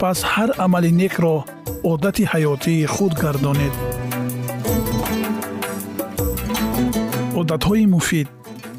пас 0.00 0.18
ҳар 0.32 0.50
амали 0.64 0.90
некро 1.02 1.36
одати 1.92 2.24
ҳаётии 2.32 2.88
худ 2.94 3.12
гардонед. 3.22 3.74
Одатҳои 7.40 7.84
муфид 7.94 8.28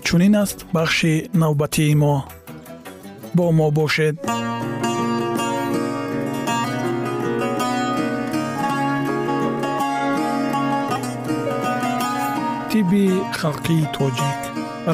чунин 0.05 0.33
аст 0.43 0.57
бахши 0.75 1.13
навбатии 1.41 1.95
мо? 2.01 2.15
Бо 3.37 3.45
мо 3.57 3.67
бошед. 3.77 4.15
Тибби 12.69 13.05
халқии 13.39 13.85
тоҷик 13.95 14.41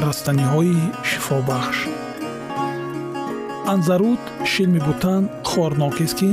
растаниҳои 0.04 0.78
шифобахш. 1.08 1.78
Анзарут 3.72 4.22
шилми 4.50 4.80
бутан 4.86 5.22
хорнокест 5.58 6.14
ки 6.18 6.30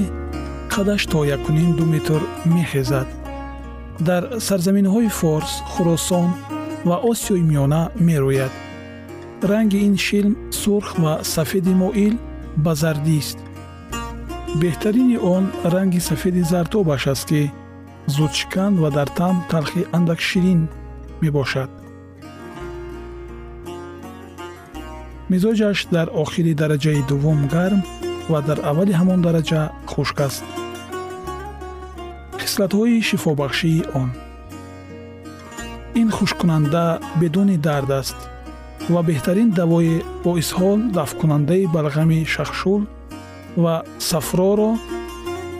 қадаш 0.73 1.01
то 1.11 1.19
якуним 1.25 1.71
ду 1.77 1.85
метр 1.93 2.21
мехезад 2.45 3.07
дар 4.07 4.23
сарзаминҳои 4.47 5.09
форс 5.19 5.51
хӯросон 5.71 6.29
ва 6.87 6.97
осиёи 7.11 7.41
миёна 7.49 7.83
мерӯяд. 8.07 8.53
Ранги 9.51 9.79
ин 9.87 9.95
шилм 10.05 10.33
сурх 10.61 10.89
ва 11.03 11.13
сафеди 11.33 11.73
моил 11.81 12.15
ба 12.63 12.73
зардист 12.81 13.37
беҳтарини 14.61 15.17
он 15.35 15.43
ранги 15.73 15.99
сафеди 16.09 16.41
зартобаш 16.51 17.03
аст 17.13 17.25
ки 17.29 17.51
зудшикан 18.15 18.73
ва 18.81 18.89
дар 18.97 19.09
таъм 19.19 19.37
талхи 19.51 19.81
андак 19.97 20.19
ширин 20.27 20.61
мебошад. 21.21 21.69
Мизоҷаш 25.31 25.77
дар 25.95 26.07
охири 26.23 26.53
дараҷаи 26.61 27.01
дуввум 27.09 27.41
гарм 27.55 27.81
ва 28.31 28.39
дар 28.47 28.59
аввали 28.69 28.93
ҳамон 28.99 29.19
дараҷа 29.25 29.61
хушк 29.91 30.19
аст. 30.27 30.43
Хислатҳои 32.41 33.01
шифобахшии 33.09 33.85
он. 34.01 34.09
Ин 36.01 36.09
хушккунанда 36.17 36.85
бедуни 37.21 37.57
дард 37.67 37.89
аст 38.01 38.17
ва 38.93 39.01
беҳтарин 39.09 39.49
давои 39.59 40.03
боисҳол 40.25 40.79
дафткунандаи 40.97 41.65
балғами 41.75 42.19
шахшул 42.33 42.81
ва 43.63 43.75
сафроро 44.09 44.71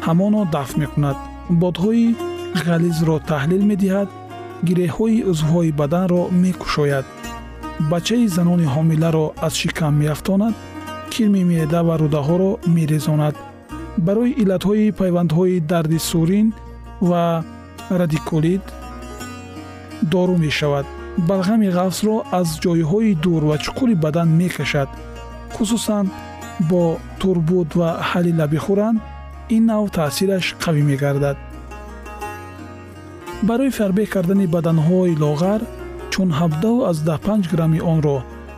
ҳамоно 0.08 0.42
дафт 0.56 0.76
мекунад. 0.82 1.18
Бодҳои 1.62 2.08
ғализро 2.68 3.16
таҳлил 3.32 3.64
медиҳад 3.72 4.10
гиреҳҳои 4.68 5.24
узвҳои 5.32 5.72
баданро 5.80 6.22
мекушояд. 6.44 7.06
Бачаи 7.92 8.28
занони 8.36 8.68
ҳомиларо 8.76 9.26
аз 9.46 9.54
шикам 9.62 9.94
меафтонад 10.02 10.56
кирми 11.16 11.44
меъда 11.52 11.82
ва 11.88 11.96
рӯдаҳоро 12.04 12.52
мерезонад. 12.76 13.36
Барои 14.06 14.36
иллатҳои 14.42 14.96
пайвандҳои 15.00 15.64
дарди 15.72 16.00
сурин 16.10 16.48
ва 17.10 17.24
радикулит 18.00 18.66
дору 20.14 20.36
мешавад. 20.46 20.86
Балғами 21.30 21.70
ғафсро 21.78 22.16
аз 22.40 22.48
ҷойҳои 22.64 23.12
дур 23.24 23.42
ва 23.50 23.56
чуқури 23.66 23.96
бадан 24.06 24.30
мекашад. 24.42 24.90
Хусусан 25.56 26.06
бо 26.70 26.84
турбут 27.20 27.70
ва 27.80 27.90
ҳалила 28.10 28.46
бихӯранд 28.54 28.98
ин 29.56 29.64
нав 29.70 29.86
таъсираш 29.98 30.46
қавӣ 30.64 30.82
мегардад. 30.90 31.38
Барои 33.48 33.76
фарбеҳ 33.80 34.08
кардани 34.16 34.48
баданҳои 34.56 35.20
лоғар 35.24 35.62
чун 36.12 36.30
75 36.40 37.52
грамми 37.52 37.82
онро 37.94 38.18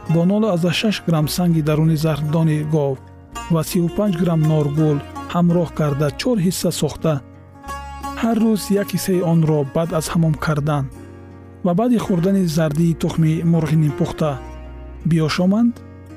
бо 0.10 0.22
06 0.26 1.06
грамм 1.08 1.28
санги 1.28 1.62
даруни 1.62 1.96
зархдони 1.96 2.64
гов 2.64 2.98
ва 3.52 3.62
35 3.64 4.18
грамм 4.18 4.42
норгул 4.42 4.98
ҳамроҳ 5.34 5.70
карда 5.80 6.08
чор 6.12 6.38
ҳисса 6.46 6.72
сохта. 6.72 7.14
Ҳар 8.22 8.38
рӯз 8.44 8.62
як 8.82 8.88
ҳиссаи 8.96 9.22
онро 9.34 9.60
баъд 9.76 9.90
аз 10.00 10.06
ҳамом 10.14 10.36
кардан 10.46 10.86
ва 11.66 11.74
баъди 11.80 11.98
хӯрдани 12.06 12.44
зардии 12.58 12.98
тухми 13.02 13.34
мурғи 13.52 13.78
нимпухта. 13.84 14.32
Биёшоманд 15.10 15.74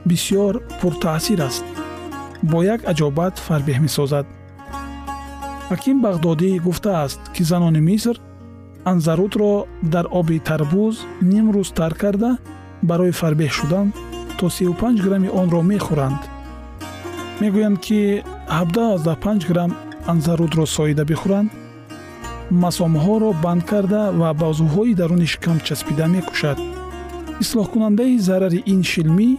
бисьёр 0.09 0.55
пуртаъсир 0.81 1.41
аст. 1.49 1.65
Бо 2.51 2.59
як 2.75 2.81
аҷобат 2.91 3.35
фарбеҳ 3.47 3.79
месозад. 3.87 4.27
Ҳаким 5.71 5.97
бағдодӣ 6.05 6.51
гуфтааст 6.67 7.21
ки 7.35 7.43
занони 7.51 7.81
миср 7.91 8.17
анзарутро 8.91 9.53
дар 9.83 10.07
оби 10.19 10.39
тарбуз 10.49 10.95
ним 11.31 11.47
рӯз 11.55 11.69
тар 11.79 11.95
карда 12.03 12.31
барои 12.82 13.12
фарбеҳ 13.21 13.50
шудан 13.59 13.87
то 14.38 14.47
35 14.49 15.05
грамми 15.05 15.31
онро 15.41 15.61
мехӯранд. 15.73 16.21
Мегӯянд 17.41 17.79
ки 17.87 18.23
75 18.49 19.49
грамм 19.50 19.77
анзарутро 20.06 20.67
соида 20.67 21.05
бихӯранд. 21.05 21.50
Масомҳоро 22.62 23.31
банд 23.44 23.62
карда 23.71 24.03
ва 24.21 24.31
бозуҳои 24.43 24.94
даруни 24.94 25.27
шикам 25.27 25.59
часпида 25.67 26.06
мекушад. 26.06 26.59
Ислоҳкунандаи 27.43 28.19
зарари 28.19 28.61
ин 28.73 28.82
шилмӣ 28.91 29.31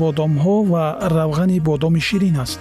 бодомҳо 0.00 0.56
ва 0.72 0.84
равғани 1.16 1.58
бодоми 1.68 2.00
ширин 2.08 2.36
аст. 2.44 2.60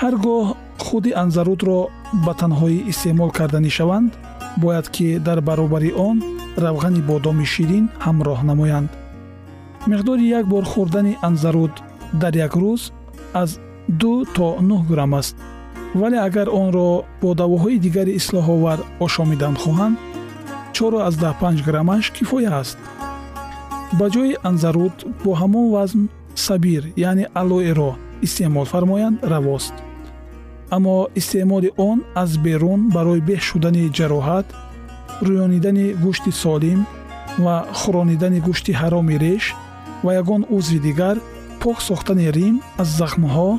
Ҳар 0.00 0.14
гоҳ 0.24 0.44
худи 0.84 1.10
анзарудро 1.22 1.78
ба 2.24 2.32
танҳоӣ 2.40 2.78
истеъмол 2.90 3.30
карданӣ 3.38 3.70
шаванд 3.78 4.10
бояд 4.62 4.86
ки 4.94 5.06
дар 5.26 5.38
баробари 5.48 5.90
он 6.08 6.16
равғани 6.56 7.00
бодоми 7.10 7.46
ширин 7.54 7.84
ҳамроҳ 8.04 8.40
намоянд. 8.50 8.90
Миқдори 9.90 10.26
як 10.38 10.46
бор 10.46 10.64
хӯрдани 10.72 11.18
анзаруд 11.28 11.72
дар 12.22 12.34
як 12.46 12.52
рӯз 12.62 12.82
аз 13.42 13.50
ду 14.00 14.24
то 14.34 14.46
нӯҳ 14.68 14.82
грамм 14.90 15.14
аст. 15.20 15.36
Вале 16.00 16.18
агар 16.28 16.48
онро 16.60 17.04
бо 17.22 17.30
давоҳои 17.42 17.78
дигари 17.84 18.16
ислоҳовар 18.20 18.78
ошомидан 19.04 19.54
хоҳанд 19.62 19.96
чоро 20.76 20.98
аз 21.08 21.14
даҳпанҷ 21.24 21.58
граммаш 21.68 22.04
кифоя 22.16 22.50
аст. 22.62 22.78
Ба 23.98 24.06
ҷои 24.14 24.32
анзаруд 24.48 24.96
бо 25.24 25.30
ҳамон 25.40 25.66
вазн 25.74 26.02
сабир 26.46 26.82
яъне 27.08 27.26
алоэро 27.40 27.90
истеъмол 28.26 28.66
фармоянд 28.72 29.18
равост. 29.32 29.74
Аммо 30.76 30.96
истеъмоли 31.20 31.70
он 31.76 31.98
аз 32.22 32.30
берун 32.44 32.80
барои 32.96 33.20
беҳ 33.28 33.40
шудани 33.48 33.92
ҷароҳат 33.98 34.46
рӯёнидани 35.28 35.86
гӯшти 36.04 36.32
солим 36.42 36.80
ва 37.44 37.56
хӯронидани 37.80 38.40
гӯшти 38.46 38.72
ҳароми 38.80 39.16
реш 39.24 39.44
ва 40.04 40.10
ягон 40.22 40.42
узви 40.56 40.78
дигар 40.86 41.16
пок 41.60 41.78
сохтани 41.88 42.26
рим 42.36 42.54
аз 42.82 42.88
захмҳо 43.00 43.50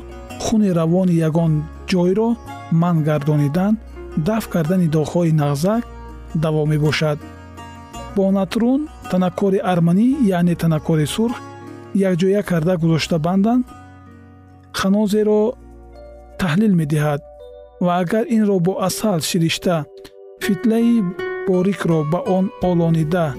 хуни 0.44 0.70
равони 0.78 1.14
ягон 1.28 1.52
ҷойро 1.90 2.28
манъ 2.80 3.00
гардонидан 3.08 3.72
дафт 4.28 4.48
кардани 4.54 4.88
доғҳои 4.96 5.32
нағзак 5.42 5.82
даво 6.34 6.66
мебошад. 6.66 7.18
Бо 8.16 8.30
натрун 8.38 8.88
танаккори 9.10 9.58
арманӣ 9.72 10.06
яъне 10.36 10.54
танаккори 10.62 11.06
сурх 11.14 11.36
якҷоя 12.10 12.42
карда 12.50 12.74
гузошта 12.82 13.18
бандан 13.26 13.60
ханозеро 14.78 15.40
таҳлил 16.40 16.72
медиҳад 16.80 17.20
ва 17.84 17.92
агар 18.02 18.24
инро 18.36 18.56
бо 18.66 18.72
асал 18.88 19.20
ширишта 19.20 19.76
фитлаи 20.44 20.94
борикро 21.46 22.04
ба 22.12 22.18
он 22.36 22.50
олонида 22.62 23.34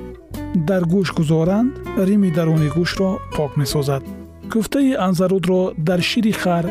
дар 0.55 0.83
гӯш 0.93 1.13
гузоранд 1.17 1.71
рими 2.07 2.29
даруни 2.37 2.69
гӯшро 2.75 3.09
пок 3.35 3.51
месозад. 3.57 4.03
Кӯфтаи 4.51 4.93
анзарудро 5.07 5.61
дар 5.87 6.01
шири 6.09 6.33
хар 6.41 6.65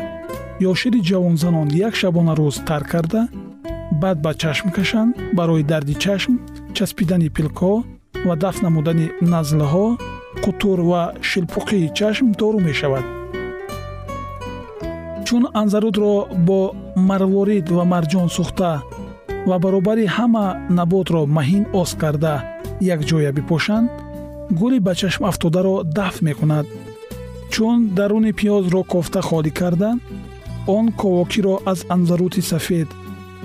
ё 0.67 0.71
шири 0.79 0.99
ҷавонзанон 1.09 1.67
як 1.87 1.93
шабонарӯз 2.01 2.55
тар 2.67 2.83
карда 2.91 3.21
баъд 4.01 4.17
ба 4.25 4.31
чашм 4.41 4.67
кашанд 4.77 5.11
барои 5.37 5.63
дарди 5.71 5.95
чашм 6.03 6.33
часпидани 6.75 7.29
пилкҳо 7.35 7.73
ва 8.27 8.35
дафт 8.43 8.61
намудани 8.65 9.07
назлҳо 9.33 9.87
қутур 10.43 10.79
ва 10.91 11.01
шилпуқии 11.29 11.93
чашм 11.97 12.25
дору 12.39 12.59
мешавад. 12.67 13.05
Чун 15.25 15.43
анзарудро 15.61 16.13
бо 16.47 16.59
марворид 17.09 17.67
ва 17.75 17.83
марҷон 17.93 18.27
сӯхта 18.35 18.71
ва 19.49 19.57
баробари 19.63 20.05
ҳама 20.17 20.45
наботро 20.79 21.21
маҳин 21.37 21.63
оз 21.81 21.91
карда 22.01 22.35
якҷоя 22.95 23.31
бипошанд 23.37 23.89
гули 24.59 24.79
ба 24.79 24.93
чашм 24.99 25.23
афтодаро 25.29 25.75
дафт 25.97 26.21
мекунад. 26.27 26.65
Чун 27.53 27.77
даруни 27.97 28.31
пиёзро 28.39 28.81
кофта 28.93 29.21
холӣ 29.29 29.51
карда 29.59 29.89
он 30.77 30.85
ковокиро 31.01 31.55
аз 31.71 31.79
анзарути 31.95 32.41
сафед 32.51 32.89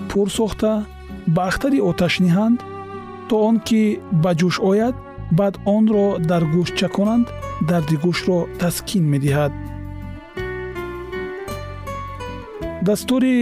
пур 0.08 0.26
сохта 0.38 0.70
ба 1.34 1.42
ахтари 1.50 1.78
оташ 1.90 2.14
ниҳанд 2.24 2.58
то 3.28 3.34
он 3.48 3.56
ки 3.66 3.82
ба 4.22 4.30
ҷӯш 4.40 4.56
ояд 4.70 4.94
баъд 5.38 5.54
онро 5.76 6.06
дар 6.30 6.42
гӯшт 6.54 6.74
чаконанд 6.80 7.26
дарди 7.68 7.96
гӯштро 8.04 8.38
таскин 8.60 9.04
медиҳад. 9.12 9.52
Дастури 12.86 13.36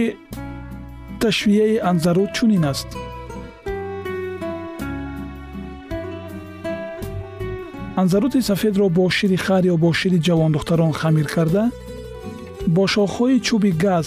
ташвияи 1.21 1.77
анзаруд 1.91 2.29
чунин 2.33 2.65
аст. 2.71 2.89
анзарути 8.01 8.41
сафедро 8.41 8.89
бо 8.89 9.09
шири 9.09 9.37
хар 9.45 9.63
ё 9.73 9.75
бо 9.77 9.89
шири 9.99 10.19
ҷавондухтарон 10.27 10.93
хамир 10.99 11.27
карда 11.35 11.63
бо 12.75 12.83
шохҳои 12.93 13.37
чӯби 13.47 13.71
газ 13.85 14.05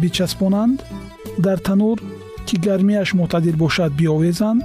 бичаспонанд 0.00 0.78
дар 1.44 1.58
танур 1.66 1.98
ки 2.46 2.56
гармияш 2.66 3.08
мӯътадил 3.18 3.56
бошад 3.64 3.92
биовезанд 4.00 4.62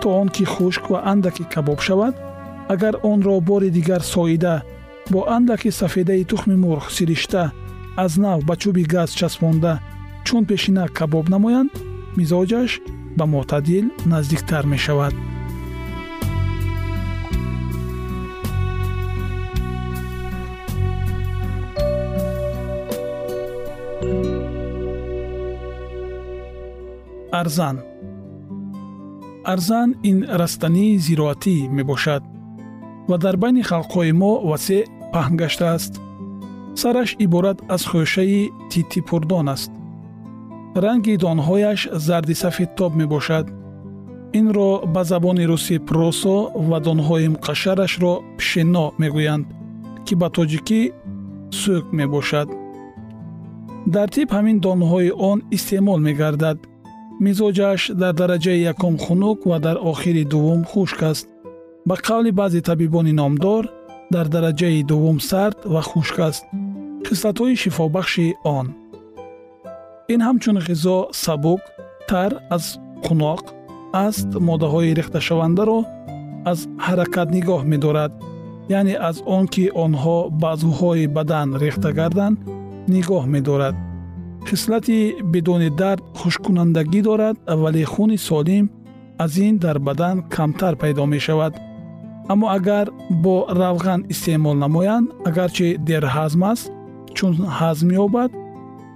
то 0.00 0.06
он 0.20 0.28
ки 0.34 0.44
хушк 0.52 0.84
ва 0.90 0.98
андаке 1.12 1.44
кабоб 1.54 1.80
шавад 1.86 2.14
агар 2.74 2.94
онро 3.10 3.40
бори 3.40 3.70
дигар 3.76 4.02
соида 4.12 4.54
бо 5.12 5.20
андаке 5.36 5.70
сафедаи 5.80 6.24
тухми 6.30 6.56
мурғ 6.64 6.84
сиришта 6.96 7.52
аз 7.96 8.12
нав 8.24 8.38
ба 8.48 8.54
чӯби 8.62 8.82
газ 8.94 9.10
часпонда 9.18 9.72
чун 10.26 10.42
пешина 10.50 10.84
кабоб 10.98 11.26
намоянд 11.34 11.72
мизоҷаш 12.18 12.70
ба 13.18 13.24
мӯътадил 13.32 13.86
наздиктар 14.12 14.64
мешавад. 14.72 15.14
Арзан. 27.40 27.76
Арзан 29.52 29.88
ин 30.10 30.18
растании 30.40 30.98
зироатӣ 31.06 31.56
мебошад 31.76 32.22
ва 33.08 33.16
дар 33.24 33.36
байни 33.42 33.62
халқҳои 33.70 34.12
мо 34.20 34.32
васеъ 34.50 34.82
паҳн 35.12 35.34
гаштааст 35.40 35.92
сараш 36.80 37.10
иборат 37.24 37.58
аз 37.74 37.82
хӯшаи 37.90 38.42
титипурдон 38.70 39.48
аст 39.54 39.72
ранги 40.74 41.16
донҳояш 41.16 41.88
зарди 41.92 42.34
сафедтоб 42.34 42.94
мебошад. 42.94 43.46
Инро 44.32 44.70
ба 44.94 45.02
забони 45.04 45.44
русӣ 45.50 45.76
просо 45.88 46.36
ва 46.68 46.78
донҳои 46.86 47.32
муқашшарашро 47.34 48.12
пишено 48.38 48.86
мегӯянд 49.00 49.46
ки 50.06 50.14
ба 50.20 50.28
тоҷикӣ 50.36 50.82
сӯк 51.60 51.84
мебошад. 51.98 52.48
Дар 53.94 54.08
тиб 54.14 54.28
ҳамин 54.36 54.58
донҳои 54.66 55.10
он 55.30 55.38
истеъмол 55.56 56.00
мегардад. 56.08 56.58
Мизоҷаш 57.24 57.80
дар 58.00 58.14
дараҷаи 58.20 58.64
якум 58.72 58.94
хунук 59.04 59.38
ва 59.50 59.58
дар 59.66 59.76
охири 59.90 60.24
дуввум 60.32 60.62
хушк 60.70 61.02
аст. 61.10 61.26
Ба 61.88 61.94
қавли 62.06 62.30
баъзе 62.40 62.60
табибони 62.68 63.12
номдор 63.20 63.64
дар 64.14 64.26
дараҷаи 64.34 64.86
дуввум 64.90 65.18
сард 65.30 65.58
ва 65.72 65.82
хушк 65.90 66.18
аст. 66.28 66.44
Хислатҳои 67.06 67.56
шифобахши 67.62 68.26
он 68.58 68.66
ин 70.12 70.20
ҳамчун 70.26 70.56
ғизо 70.66 70.96
сабук 71.24 71.60
тар 72.10 72.32
аз 72.56 72.64
қуноқ 73.06 73.42
аст 74.06 74.28
моддаҳои 74.48 74.94
рехташавандаро 74.98 75.78
аз 76.50 76.58
ҳаракат 76.86 77.28
нигоҳ 77.36 77.62
медорад. 77.72 78.12
Яъне 78.78 78.94
аз 79.08 79.16
он 79.36 79.44
ки 79.54 79.64
онҳо 79.84 80.18
баъзуҳои 80.42 81.06
бадан 81.16 81.48
рехта 81.62 81.90
гарданд 81.98 82.36
нигоҳ 82.94 83.24
медорад. 83.34 83.74
Хислати 84.48 84.98
бидуни 85.32 85.70
дард 85.80 86.02
хушккунандагӣ 86.18 87.00
дорад 87.08 87.36
вале 87.62 87.84
хуни 87.92 88.18
солим 88.28 88.64
аз 89.24 89.32
ин 89.46 89.54
дар 89.64 89.78
бадан 89.88 90.16
камтар 90.34 90.74
пайдо 90.82 91.04
мешавад. 91.14 91.52
Аммо 92.32 92.46
агар 92.56 92.86
бо 93.22 93.34
равған 93.60 94.00
истеъмол 94.12 94.56
намоянд 94.64 95.06
агарчи 95.28 95.68
дерҳазм 95.88 96.42
аст 96.52 96.66
чун 97.16 97.32
ҳазм 97.58 97.88
ёбад 98.04 98.30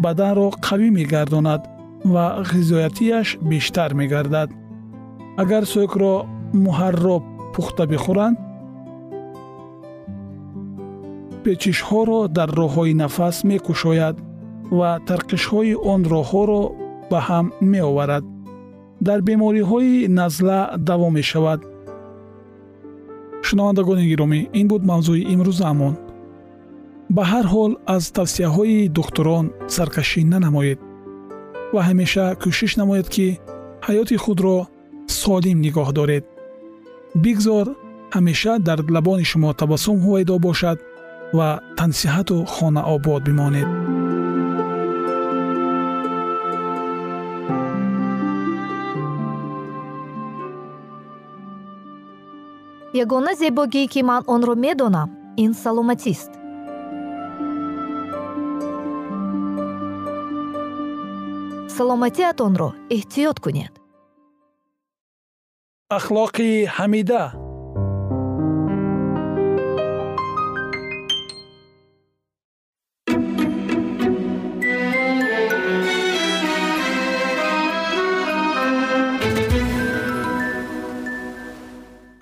баданро 0.03 0.49
қавӣ 0.67 0.89
мегардонад 0.99 1.63
ва 2.05 2.45
ғизоятияш 2.51 3.39
бештар 3.51 3.91
мегардад. 3.95 4.51
Агар 5.43 5.65
сӯкро 5.73 6.15
муҳарроб 6.65 7.23
пухта 7.55 7.85
бихӯранд 7.93 8.37
печишҳоро 11.45 12.21
дар 12.37 12.51
роҳҳои 12.61 12.95
нафас 13.03 13.37
мекушояд 13.51 14.17
ва 14.79 14.91
тарқишҳои 15.09 15.75
он 15.93 16.01
роҳҳоро 16.15 16.63
ба 17.11 17.19
ҳам 17.29 17.47
меоварад. 17.73 18.25
Дар 19.07 19.19
бемориҳои 19.29 20.09
назла 20.09 20.61
даво 20.89 21.09
мешавад. 21.19 21.61
Шунавандагони 23.47 24.05
гиромӣ 24.11 24.41
ин 24.61 24.67
буд 24.71 24.83
мавзӯи 24.91 25.23
имрӯзаамон 25.35 25.95
ба 27.11 27.23
ҳар 27.33 27.47
ҳол 27.53 27.73
аз 27.95 28.05
тавсияҳои 28.19 28.89
духтурон 28.97 29.47
саркашӣ 29.75 30.21
нанамоед 30.33 30.79
ва 31.75 31.81
ҳамеша 31.89 32.27
кӯшиш 32.43 32.73
намоед 32.81 33.07
ки 33.15 33.27
ҳаёти 33.87 34.17
худро 34.25 34.57
солим 35.21 35.59
нигоҳ 35.67 35.89
доред. 35.99 36.25
Бигзор 37.25 37.67
ҳамеша 38.17 38.53
дар 38.69 38.79
лабони 38.95 39.25
шумо 39.31 39.51
табассум 39.61 39.97
ҳувайдо 40.05 40.35
бошад 40.47 40.79
ва 41.37 41.49
тансиҳату 41.79 42.37
хонаобод 42.55 43.23
бимонед. 43.29 43.69
Ягона 53.03 53.33
зебогие 53.43 53.87
ки 53.93 54.01
ман 54.09 54.23
онро 54.35 54.55
медонам 54.65 55.09
ин 55.45 55.53
саломатист. 55.63 56.44
Саломатиатонро 61.77 62.69
эҳтиёт 62.97 63.37
кунед. 63.45 63.73
Ахлоқи 65.99 66.51
ҳамида. 66.77 67.23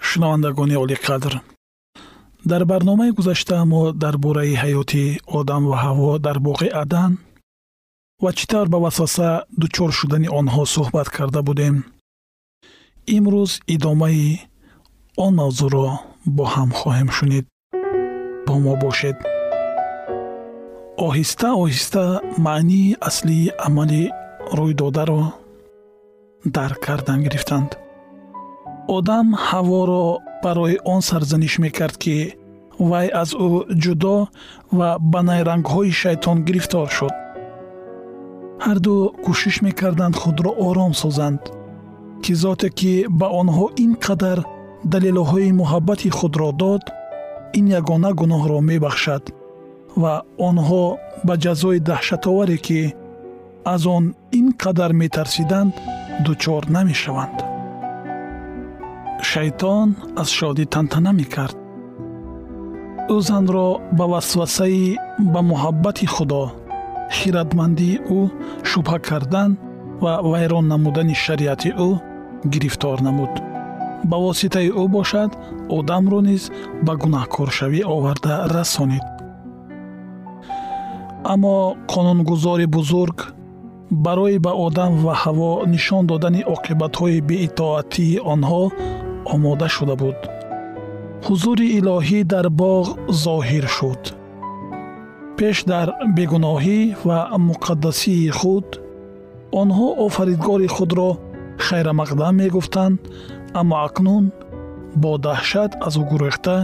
Шунавандагони 0.09 0.77
олиқадр 0.85 1.35
дар 2.51 2.63
барномаи 2.71 3.11
гузашта 3.19 3.65
мо 3.71 3.83
дар 4.03 4.15
бораи 4.25 4.55
ҳаёти 4.63 5.05
одам 5.39 5.63
ва 5.71 5.77
ҳаво 5.85 6.11
дар 6.27 6.37
боғи 6.47 6.69
адан 6.83 7.13
ва 8.23 8.31
чӣ 8.37 8.45
тавр 8.51 8.69
ба 8.73 8.79
васваса 8.85 9.29
дучор 9.61 9.91
шудани 9.99 10.29
онҳо 10.39 10.63
суҳбат 10.75 11.09
карда 11.17 11.41
будем? 11.49 11.75
Имрӯз 13.17 13.53
идомаи 13.75 14.27
он 15.25 15.33
мавзӯъро 15.41 15.89
бо 16.37 16.45
ҳам 16.55 16.71
хоҳем 16.79 17.09
шунид. 17.17 17.45
Бо 18.47 18.55
мо 18.65 18.75
бошед. 18.83 19.17
Оҳиста 21.07 21.49
оҳиста 21.63 22.05
маънии 22.47 22.97
аслии 23.09 23.53
амали 23.67 24.03
рӯйдодаро 24.59 25.23
дарк 26.57 26.79
кардан 26.87 27.19
гирифтанд. 27.27 27.71
Одам 28.97 29.27
ҳаворо 29.49 30.05
барои 30.45 30.77
он 30.93 31.01
сарзаниш 31.09 31.55
мекард 31.65 31.97
ки 32.03 32.17
вай 32.91 33.07
аз 33.23 33.31
ӯ 33.45 33.49
ҷудо 33.83 34.17
ва 34.79 34.89
ба 35.13 35.21
найрангҳои 35.29 35.93
шайтон 36.03 36.37
гирифтор 36.47 36.89
шуд 36.97 37.12
ҳарду 38.67 38.97
кӯшиш 39.25 39.57
мекарданд 39.67 40.15
худро 40.23 40.51
ором 40.67 40.93
созанд 41.03 41.43
ки 42.23 42.33
зоте 42.43 42.69
ки 42.79 42.93
ба 43.21 43.27
онҳо 43.41 43.67
ин 43.85 43.93
қадар 44.05 44.39
далелҳои 44.93 45.57
муҳаббати 45.61 46.09
худро 46.19 46.51
дод 46.63 46.85
ин 47.59 47.67
ягона 47.81 48.11
гуноҳро 48.21 48.59
мебахшад 48.71 49.25
ва 50.03 50.15
онҳо 50.49 50.85
ба 51.27 51.35
ҷазои 51.45 51.79
даҳшатоваре 51.89 52.59
ки 52.67 52.81
аз 53.75 53.83
он 53.97 54.05
ин 54.39 54.47
қадар 54.63 54.91
метарсиданд 55.03 55.73
дучор 56.27 56.63
намешаванд. 56.77 57.37
Шайтон 59.31 59.89
аз 60.21 60.29
шодӣ 60.39 60.65
тантана 60.73 61.13
мекард. 61.21 61.57
Ӯ 63.15 63.17
занро 63.29 63.69
ба 63.99 64.05
васвасаи 64.13 64.87
ба 65.33 65.41
муҳаббати 65.51 66.07
худо 66.15 66.45
хиратмандии 67.19 68.01
ӯ 68.19 68.21
шубҳа 68.71 68.99
кардан 69.09 69.51
ва 70.03 70.13
вайрон 70.31 70.67
намудани 70.73 71.15
шариати 71.25 71.71
ӯ 71.89 71.91
гирифтор 72.53 72.99
намуд. 73.07 73.33
Ба 74.11 74.17
воситаи 74.25 74.69
ӯ 74.83 74.85
бошад 74.97 75.31
одамро 75.77 76.21
низ 76.29 76.43
ба 76.87 76.93
гунаҳкоршавӣ 77.03 77.81
оварда 77.95 78.35
расонид 78.55 79.07
аммо 81.33 81.57
қонунгузори 81.93 82.67
бузург 82.77 83.19
барои 83.91 84.39
ба 84.39 84.53
одам 84.67 84.93
ва 85.05 85.15
ҳаво 85.23 85.53
нишон 85.75 86.07
додани 86.11 86.43
оқибатҳои 86.55 87.21
беитоатии 87.31 88.23
онҳо 88.33 88.63
омода 89.35 89.69
шуда 89.77 89.95
буд. 90.03 90.19
Ҳузури 91.27 91.67
илоҳӣ 91.79 92.21
дар 92.33 92.47
боғ 92.61 92.85
зоҳир 93.25 93.67
шуд 93.77 94.03
пеш 95.43 95.59
дар 95.73 95.89
бегуноҳӣ 96.17 96.81
ва 97.07 97.19
муқаддасии 97.49 98.35
худ 98.39 98.69
онҳо 99.61 99.87
офаридгори 100.07 100.69
худро 100.77 101.11
хайрамақдам 101.67 102.35
мегуфтанд 102.43 102.99
аммо 103.61 103.77
акнун 103.87 104.25
бо 105.03 105.11
даҳшат 105.27 105.71
аз 105.87 105.95
ӯ 106.01 106.03
гурехта 106.11 106.57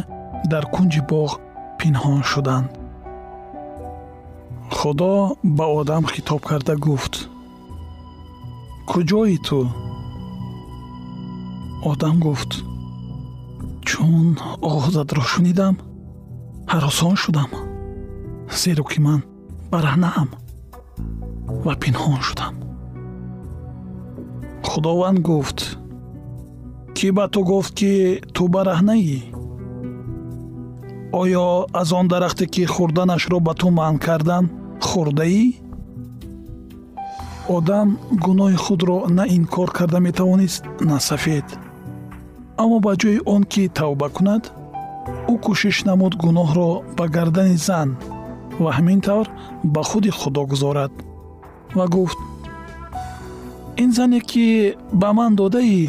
дар 0.52 0.64
кунҷи 0.74 1.02
боғ 1.10 1.30
пинҳон 1.78 2.20
шуданд. 2.30 2.68
Худо 4.78 5.12
ба 5.56 5.64
одам 5.80 6.04
хитоб 6.12 6.40
карда 6.50 6.74
гуфт 6.86 7.14
куҷои 8.90 9.38
ту? 9.46 9.58
Одам 11.90 12.16
гуфт 12.26 12.50
чун 13.88 14.28
оғозатро 14.68 15.22
шунидам? 15.32 15.74
Ҳаросон 16.72 17.16
шудам 17.24 17.50
зеро 18.60 18.84
ки 18.90 19.00
ман 19.00 19.20
бараҳнаам 19.72 20.28
ва 21.64 21.74
пинҳон 21.82 22.20
шудам. 22.26 22.54
Худованд 24.68 25.18
гуфт 25.28 25.58
кӣ 26.96 27.08
ба 27.16 27.24
ту 27.32 27.40
гуфт 27.50 27.72
ки 27.78 27.92
ту 28.34 28.42
бараҳнаӣ? 28.54 29.18
Оё 31.20 31.46
аз 31.80 31.88
он 31.98 32.06
дарахте 32.12 32.44
ки 32.54 32.62
хӯрданашро 32.74 33.38
ба 33.46 33.52
ту 33.60 33.66
манъ 33.78 33.98
кардам 34.06 34.44
хӯрдаӣ 34.88 35.44
одам 37.56 37.88
гуноҳи 38.24 38.58
худро 38.64 38.98
на 39.18 39.24
инкор 39.36 39.68
карда 39.78 39.98
метавонист 40.06 40.62
на 40.88 40.96
сафед. 41.08 41.46
Аммо 42.62 42.78
ба 42.86 42.92
ҷои 43.00 43.18
он 43.34 43.42
ки 43.52 43.62
тавба 43.78 44.08
кунад 44.16 44.44
ӯ 45.32 45.34
кӯшиш 45.44 45.76
намуд 45.88 46.14
гуноҳро 46.24 46.70
ба 46.96 47.04
гардани 47.14 47.56
зан 47.66 47.88
ва 48.62 48.70
ҳамин 48.76 49.00
тавр 49.06 49.26
ба 49.74 49.82
худи 49.88 50.10
худо 50.18 50.42
гузорад 50.50 50.92
ва 51.76 51.86
гуфт 51.94 52.18
ин 53.82 53.90
зане 53.96 54.20
ки 54.30 54.46
ба 55.00 55.08
ман 55.18 55.32
додаӣ 55.40 55.82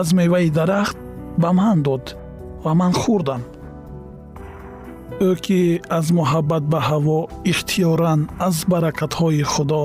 аз 0.00 0.08
меваи 0.18 0.50
дарахт 0.58 0.96
ба 1.42 1.50
ман 1.58 1.78
дод 1.86 2.04
ва 2.64 2.72
ман 2.80 2.92
хӯрдам. 3.00 3.42
Ӯ 5.28 5.30
ки 5.44 5.60
аз 5.98 6.06
муҳаббат 6.18 6.64
ба 6.72 6.80
ҳаво 6.88 7.18
ихтиёран 7.50 8.20
аз 8.46 8.56
баракатҳои 8.70 9.42
худо 9.52 9.84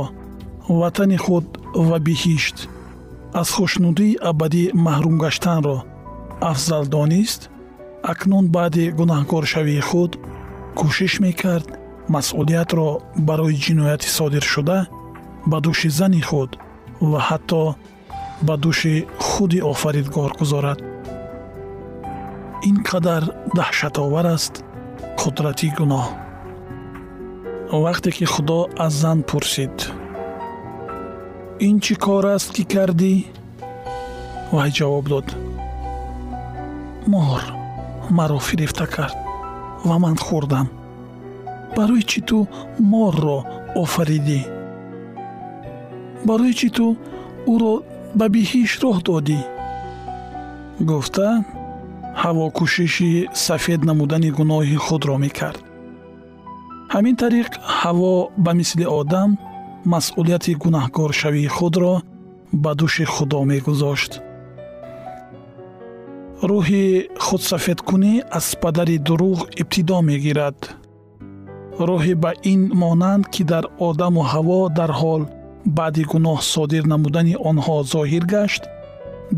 ватани 0.80 1.18
худ 1.26 1.46
ва 1.88 1.98
биҳишт 2.06 2.58
аз 3.40 3.48
хушнудии 3.56 4.20
абадӣ 4.30 4.64
маҳрум 4.86 5.16
гаштанро 5.24 5.78
афзал 6.52 6.84
донист 6.96 7.42
акнун 8.12 8.46
баъди 8.56 8.86
гунаҳкоршавии 8.98 9.86
худ 9.90 10.12
кӯшиш 10.80 11.14
мекард 11.26 11.70
масъулиятро 12.14 12.88
барои 13.28 13.56
ҷинояти 13.66 14.10
содиршуда 14.18 14.78
ба 15.50 15.58
дӯши 15.66 15.90
зани 16.00 16.22
худ 16.30 16.52
ва 17.12 17.20
ҳатто 17.30 17.64
ба 18.48 18.56
дӯши 18.64 18.96
худи 19.28 19.60
офаридгор 19.72 20.32
гузорад. 20.40 20.80
Ин 22.70 22.78
қадар 22.90 23.24
даҳшатовар 23.58 24.26
аст 24.36 24.54
қудрати 25.20 25.70
гуноҳ. 25.78 26.08
Вақте 27.84 28.10
ки 28.18 28.26
худо 28.34 28.60
аз 28.86 28.94
зан 29.02 29.20
пурсид 29.30 29.76
ин 31.68 31.76
чӣ 31.84 31.94
кор 32.06 32.26
аст 32.36 32.50
ки 32.56 32.64
кардӣ? 32.74 33.14
вай 34.56 34.70
ҷавоб 34.78 35.06
дод. 35.12 35.28
Мор 37.12 37.42
маро 38.18 38.40
фирифта 38.48 38.86
кард 38.96 39.18
ва 39.88 39.96
ман 40.04 40.16
хӯрдам 40.26 40.68
барои 41.76 42.04
чӣ 42.10 42.20
ту 42.28 42.38
морро 42.92 43.40
офаридӣ? 43.82 44.42
Барои 46.28 46.54
чӣ 46.60 46.70
ту 46.76 46.86
ӯро 47.54 47.74
ба 48.18 48.26
биҳиш 48.34 48.72
роҳ 48.84 48.98
додӣ? 49.08 49.42
Гуфта 50.90 51.30
ҳаво 52.22 52.46
кӯшиши 52.58 53.12
сафед 53.46 53.80
намудани 53.90 54.30
гуноҳи 54.38 54.78
худро 54.86 55.16
мекард. 55.24 55.64
Ҳамин 56.94 57.16
тариқ 57.24 57.50
ҳаво 57.80 58.14
ба 58.46 58.52
мисли 58.60 58.86
одам 59.00 59.30
масъулияти 59.94 60.54
гунаҳкоршавии 60.64 61.54
худро 61.58 61.94
ба 62.64 62.72
дӯши 62.80 63.06
худо 63.14 63.40
мегузошт. 63.52 64.12
Рӯҳи 66.50 66.86
худсафедкунӣ 67.26 68.14
аз 68.38 68.48
падари 68.62 68.98
дурӯғ 69.08 69.40
ибтидо 69.62 69.98
мегирад 70.10 70.58
роҳе 71.88 72.16
ба 72.24 72.32
ин 72.54 72.62
монанд 72.82 73.24
ки 73.34 73.44
дар 73.52 73.66
одаму 73.90 74.22
ҳаво 74.32 74.62
дар 74.80 74.92
ҳол 75.02 75.22
баъди 75.78 76.04
гуноҳ 76.12 76.38
содир 76.54 76.84
намудани 76.94 77.36
онҳо 77.50 77.76
зоҳир 77.94 78.24
гашт 78.36 78.64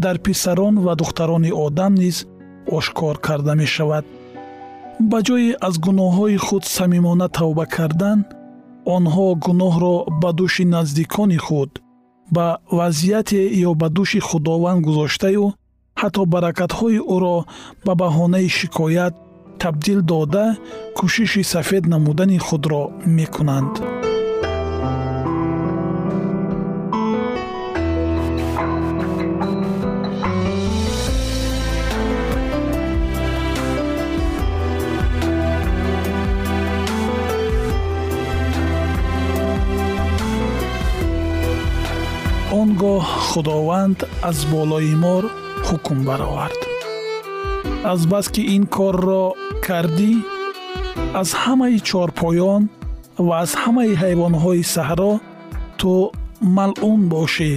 дар 0.03 0.15
писарон 0.25 0.75
ва 0.85 0.93
духтарони 1.01 1.51
одам 1.65 1.93
низ 2.03 2.17
ошкор 2.77 3.15
карда 3.27 3.53
мешавад. 3.61 4.05
Ба 5.09 5.19
ҷои 5.27 5.55
аз 5.67 5.75
гуноҳҳои 5.85 6.37
худ 6.45 6.63
самимона 6.77 7.27
тавба 7.37 7.65
кардан 7.75 8.19
онҳо 8.95 9.27
гуноҳро 9.45 9.95
ба 10.21 10.29
дӯши 10.39 10.63
наздикони 10.75 11.39
худ 11.45 11.71
ба 12.35 12.45
вазъияте 12.77 13.41
ё 13.69 13.71
ба 13.81 13.87
дӯши 13.97 14.19
худованд 14.27 14.81
гузоштаю 14.87 15.45
ҳатто 16.01 16.21
баракатҳои 16.33 16.99
ӯро 17.15 17.37
ба 17.85 17.93
баҳонаи 18.01 18.47
шикоят 18.59 19.13
табдил 19.61 20.01
дода 20.01 20.45
кӯшиши 20.97 21.43
сафед 21.53 21.83
намудани 21.93 22.39
худро 22.47 22.83
мекунанд 23.17 23.73
он 42.59 42.69
гоҳ 42.83 43.03
худованд 43.29 43.99
аз 44.29 44.37
болои 44.53 44.95
мор 45.03 45.23
ҳукм 45.67 45.97
баровард 46.07 46.61
азбаски 47.93 48.41
ин 48.55 48.63
корро 48.75 49.25
кардӣ 49.67 50.13
аз 51.21 51.29
ҳамаи 51.43 51.77
чорпоён 51.89 52.61
ва 53.27 53.35
аз 53.43 53.51
ҳамаи 53.61 53.93
ҳайвонҳои 54.01 54.63
саҳро 54.75 55.13
ту 55.79 55.91
малъун 56.57 57.01
бошӣ. 57.13 57.53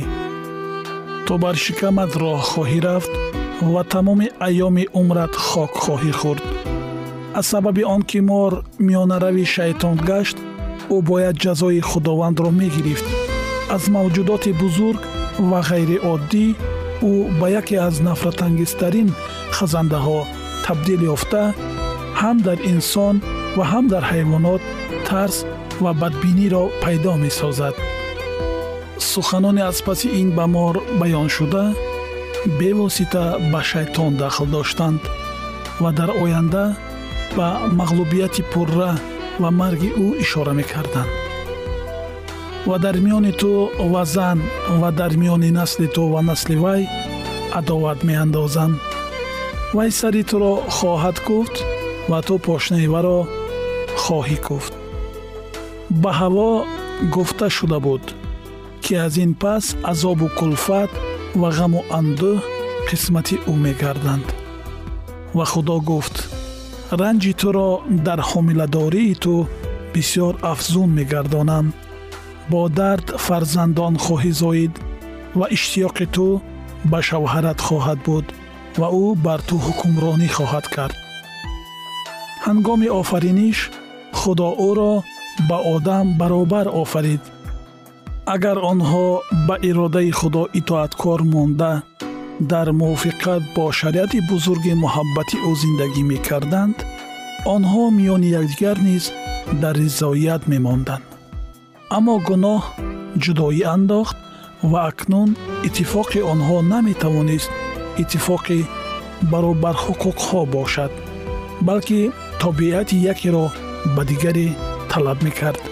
Ту 1.26 1.32
бар 1.42 1.56
шикамат 1.64 2.12
роҳ 2.22 2.40
хоҳӣ 2.50 2.78
рафт 2.86 3.12
ва 3.72 3.82
тамоми 3.92 4.28
айёми 4.46 4.84
умрат 5.00 5.32
хок 5.48 5.72
хоҳӣ 5.84 6.12
хӯрд 6.20 6.44
аз 7.38 7.46
сабаби 7.52 7.82
он 7.94 8.02
ки 8.10 8.20
мор 8.30 8.52
миёнарави 8.86 9.44
шайтон 9.54 9.96
гашт 10.10 10.36
ӯ 10.94 10.96
бояд 11.10 11.36
ҷазои 11.44 11.80
худовандро 11.90 12.50
мегирифт. 12.60 13.06
Аз 13.74 13.82
мавҷудоти 13.96 14.52
бузург 14.62 15.02
ва 15.50 15.60
ғайриоддӣ 15.70 16.46
ӯ 17.10 17.12
ба 17.38 17.46
яке 17.60 17.76
аз 17.88 17.94
нафратангезтарин 18.06 19.08
хазандаҳо 19.56 20.18
табдил 20.64 21.00
ёфта 21.14 21.42
ҳам 22.20 22.36
дар 22.46 22.58
инсон 22.72 23.14
ва 23.56 23.64
ҳам 23.72 23.84
дар 23.92 24.02
ҳайвонот 24.12 24.62
тарс 25.08 25.36
ва 25.82 25.92
бадбиниро 26.00 26.64
пайдо 26.82 27.12
месозад. 27.24 27.74
Суханони 29.10 29.62
аз 29.70 29.78
паси 29.86 30.08
ин 30.20 30.28
ба 30.36 30.44
мор 30.54 30.74
баёншуда 31.00 31.64
бевосита 32.58 33.24
ба 33.52 33.60
шайтон 33.70 34.12
дахл 34.20 34.46
доштанд 34.54 35.00
ва 35.82 35.90
дар 35.98 36.10
оянда 36.22 36.64
ба 37.36 37.48
мағлубияти 37.78 38.42
пурра 38.52 38.92
ва 39.42 39.50
марги 39.60 39.90
ӯ 40.04 40.06
ишора 40.24 40.52
мекарданд. 40.60 41.10
Ва 42.66 42.76
дар 42.84 42.96
миёни 43.04 43.32
ту 43.40 43.50
ва 43.92 44.04
зан 44.14 44.38
ва 44.80 44.90
дар 44.98 45.12
миёни 45.20 45.50
насли 45.58 45.86
ту 45.94 46.02
ва 46.14 46.20
насли 46.22 46.56
вай 46.64 46.82
адоват 47.58 47.98
меандозанд. 48.08 48.76
Вай 49.76 49.90
сари 49.90 50.22
туро 50.30 50.52
хоҳад 50.76 51.18
куфт 51.26 51.56
ва 52.10 52.18
ту 52.26 52.34
пошнаи 52.46 52.86
варо 52.94 53.18
хоҳӣ 54.02 54.38
куфт 54.46 54.72
ба 56.02 56.10
ҳаво 56.20 56.50
гуфта 57.14 57.46
шуда 57.56 57.78
буд 57.86 58.04
ки 58.82 58.92
аз 59.06 59.14
ин 59.24 59.32
пас 59.42 59.64
азобу 59.90 60.26
кулфат 60.38 60.90
ва 61.40 61.48
ғаму 61.58 61.80
андӯҳ 61.98 62.36
қисмати 62.88 63.36
ӯ 63.50 63.54
мегарданд 63.64 64.26
ва 65.36 65.44
худо 65.52 65.76
гуфт 65.90 66.16
ранҷи 67.00 67.32
туро 67.40 67.70
дар 68.06 68.20
ҳомиладории 68.30 69.14
ту 69.24 69.34
бисьёр 69.94 70.34
афзун 70.52 70.90
мегардонам 70.98 71.66
бо 72.50 72.60
дард 72.78 73.06
фарзандон 73.26 73.94
хоҳӣ 74.04 74.32
зоид 74.42 74.74
ва 75.38 75.46
иштиёқи 75.56 76.06
ту 76.14 76.26
ба 76.90 76.98
шавҳарат 77.08 77.58
хоҳад 77.66 77.98
буд 78.08 78.26
ва 78.80 78.88
ӯ 79.04 79.06
бар 79.24 79.40
ту 79.48 79.54
ҳукмронӣ 79.66 80.28
хоҳад 80.36 80.66
кард 80.76 80.96
ҳангоми 82.46 82.88
офариниш 83.00 83.58
худо 84.20 84.48
ӯро 84.68 84.94
ба 85.48 85.58
одам 85.74 86.06
баробар 86.20 86.66
офарид. 86.82 87.22
Агар 88.34 88.58
онҳо 88.72 89.06
ба 89.46 89.54
иродаи 89.68 90.10
худо 90.18 90.42
итоаткор 90.60 91.20
монда 91.34 91.72
дар 92.52 92.68
мувофиқат 92.80 93.42
бо 93.54 93.64
шариати 93.80 94.18
бузурги 94.30 94.72
муҳаббати 94.84 95.36
ӯ 95.48 95.50
зиндагӣ 95.62 96.02
мекарданд 96.12 96.76
онҳо 97.54 97.82
миёни 97.98 98.28
якдигар 98.40 98.76
низ 98.88 99.04
дар 99.62 99.74
ризоят 99.82 100.42
мемонданд. 100.52 101.04
Аммо 101.96 102.14
гуноҳ 102.28 102.62
ҷудоӣ 103.24 103.62
андохт 103.76 104.16
ва 104.70 104.78
акнун 104.90 105.30
иттифоқи 105.66 106.20
онҳо 106.32 106.56
наметавонист 106.72 107.50
иттифоқи 108.02 108.58
баробарҳуқуқҳо 109.32 110.40
бошад 110.56 110.92
балки 111.68 112.00
тобиати 112.44 112.96
якеро 112.96 113.50
ба 113.96 114.04
дигаре 114.04 114.48
талаб 114.90 115.18
мекард. 115.22 115.62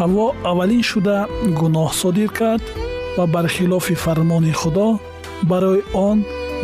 ҳаво 0.00 0.26
аввалин 0.50 0.82
шуда 0.90 1.18
гуноҳ 1.60 1.90
содир 2.00 2.30
кард 2.38 2.64
ва 3.16 3.24
бархилофи 3.34 3.94
фармони 4.04 4.52
худо 4.60 4.88
барои 5.50 5.82
он 6.08 6.18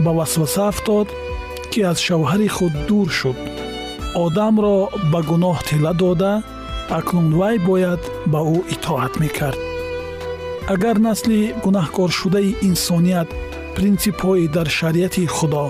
ба 0.04 0.11
васваса 0.18 0.62
афтод 0.70 1.09
ки 1.70 1.80
аз 1.90 1.98
шавҳари 2.06 2.48
худ 2.56 2.74
дур 2.88 3.09
шуд. 3.18 3.38
одамро 4.24 4.76
ба 5.12 5.20
гуноҳ 5.30 5.56
тила 5.68 5.92
дода 6.02 6.33
акнун 6.98 7.28
вай 7.40 7.56
бояд 7.68 8.02
ба 8.33 8.40
ӯ 8.54 8.59
итоат 8.74 9.12
мекард. 9.22 9.61
агар 10.74 10.96
насли 11.09 11.40
гунаҳкоршудаи 11.64 12.56
инсоният 12.68 13.28
принсипҳои 13.76 14.46
дар 14.56 14.68
шариати 14.78 15.24
худо 15.37 15.64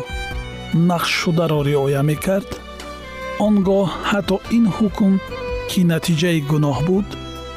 нақшшударо 0.91 1.61
риоя 1.69 2.03
мекард 2.13 2.51
он 3.47 3.55
гоҳ 3.69 3.87
ҳатто 4.11 4.37
ин 4.57 4.65
ҳукм 4.77 5.13
ки 5.71 5.81
натиҷаи 5.93 6.39
гуноҳ 6.51 6.79
буд 6.89 7.09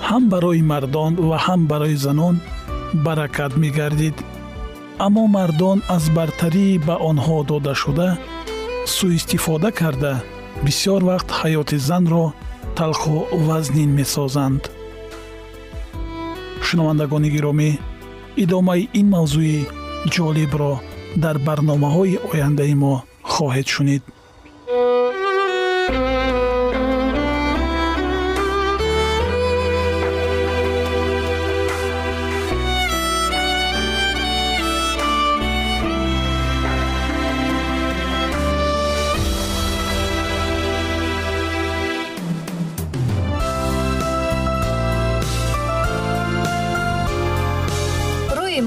ҳам 0.07 0.23
барои 0.33 0.61
мардон 0.71 1.11
ва 1.29 1.37
ҳам 1.45 1.61
барои 1.71 1.97
занон 2.05 2.35
баракат 3.05 3.53
мегардид. 3.63 4.17
Аммо 5.05 5.23
мардон 5.37 5.77
аз 5.95 6.03
бартарии 6.17 6.81
ба 6.87 6.95
онҳо 7.09 7.37
додашуда 7.51 8.09
сӯистифода 8.95 9.69
карда 9.79 10.13
бисьёр 10.65 11.01
вақт 11.11 11.29
ҳаёти 11.39 11.77
занро 11.89 12.25
талху 12.77 13.17
вазнин 13.47 13.89
месозанд. 13.99 14.63
Шунавандагони 16.65 17.29
гиромӣ 17.35 17.69
идомаи 18.43 18.83
ин 18.99 19.07
мавзӯи 19.15 19.59
ҷолибро 20.13 20.73
дар 21.23 21.35
барномаҳои 21.47 22.19
ояндаи 22.31 22.75
мо 22.83 22.93
хоҳед 23.33 23.67
шунид 23.75 24.03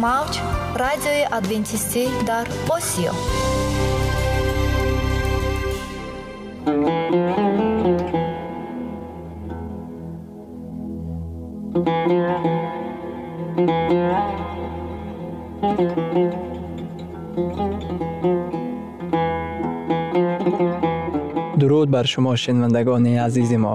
мавҷ 0.07 0.35
радиои 0.83 1.23
адвентистӣ 1.38 2.03
дар 2.29 2.47
осиё. 2.77 3.12
Дуруд 21.61 21.88
бар 21.95 22.07
шумо 22.12 22.33
шинавандагони 22.42 23.12
азизи 23.27 23.59
мо 23.64 23.75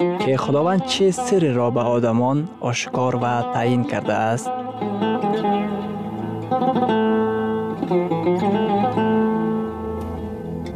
که 0.00 0.36
خداوند 0.36 0.84
چه 0.84 1.10
سر 1.10 1.52
را 1.52 1.70
به 1.70 1.80
آدمان 1.80 2.48
آشکار 2.60 3.16
و 3.16 3.42
تعیین 3.54 3.84
کرده 3.84 4.12
است. 4.14 4.50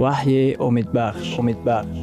وحی 0.00 0.54
امید 0.54 0.92
بخش. 0.92 1.38
امید 1.38 1.64
بخش. 1.64 1.98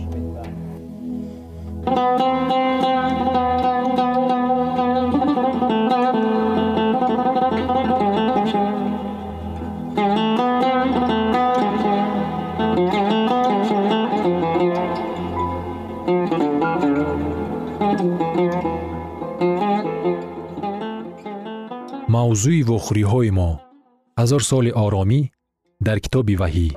Мавзӯи 22.31 22.61
вохӯриҳои 22.69 23.31
мо. 23.37 23.49
Ҳазор 24.19 24.41
соли 24.49 24.71
оромӣ 24.83 25.21
дар 25.85 25.97
китоби 26.05 26.35
ваҳӣ. 26.41 26.67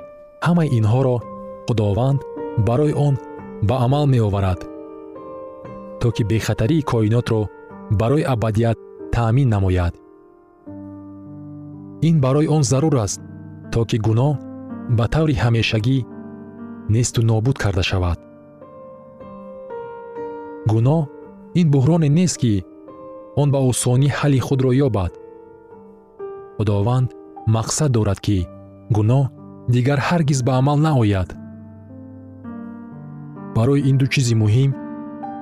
Ҳамаи 0.45 0.73
инҳоро 0.77 1.17
худованд 1.67 2.19
барои 2.67 2.93
он 3.07 3.15
ба 3.67 3.75
амал 3.85 4.05
меоварад. 4.13 4.59
То 6.01 6.07
ки 6.15 6.23
бехатарии 6.31 6.87
коинотро 6.91 7.41
барои 7.99 8.27
абадият 8.33 8.77
таъмин 9.15 9.47
намояд. 9.55 9.93
Ин 12.09 12.15
барои 12.25 12.47
он 12.55 12.63
зарур 12.71 12.95
аст 13.05 13.19
то 13.73 13.79
ки 13.89 13.97
гуноҳ 14.07 14.33
ба 14.97 15.05
таври 15.13 15.35
ҳамешагӣ 15.43 15.97
несту 16.93 17.19
нобуд 17.29 17.57
карда 17.63 17.83
шавад. 17.89 18.19
Гуноҳ 20.71 21.01
ин 21.59 21.67
буҳроне 21.73 22.09
нест 22.19 22.37
ки 22.41 22.53
он 23.41 23.47
ба 23.53 23.59
осонӣ 23.69 24.07
ҳалли 24.17 24.39
худро 24.47 24.71
ёбад 24.87 25.13
худованд 26.57 27.09
мақсад 27.55 27.89
дорад 27.95 28.19
ки 28.25 28.37
гуноҳ 28.95 29.23
дигар 29.73 29.99
ҳаргиз 30.07 30.39
ба 30.47 30.53
амал 30.59 30.77
наояд. 30.87 31.29
Барои 33.55 33.85
ин 33.89 33.95
ду 34.01 34.05
чизи 34.13 34.35
муҳим 34.43 34.71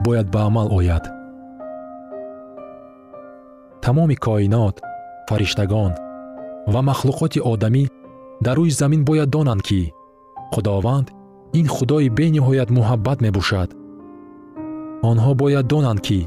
бояд 0.05 0.27
ба 0.33 0.39
амал 0.49 0.67
ояд. 0.79 1.05
Тамоми 3.83 4.15
коинот 4.25 4.75
фариштагон 5.29 5.93
ва 6.73 6.81
махлуқоти 6.89 7.39
одамӣ 7.51 7.83
дар 8.45 8.57
рӯи 8.59 8.71
замин 8.81 9.01
бояд 9.09 9.29
донанд 9.35 9.61
ки 9.67 9.81
худованд 10.53 11.07
ин 11.59 11.67
худои 11.75 12.13
бениҳоят 12.19 12.69
муҳаббат 12.77 13.17
мебошад. 13.25 13.69
Онҳо 15.09 15.31
бояд 15.41 15.65
донанд 15.73 15.99
ки 16.07 16.19